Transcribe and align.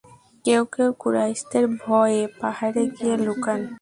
কেউ 0.45 0.61
কেউ 0.73 0.89
কুরাইশদের 0.99 1.65
ভয়ে 1.77 2.21
পাহাড়ে 2.41 2.83
গিয়ে 2.95 3.15
লুকান। 3.25 3.61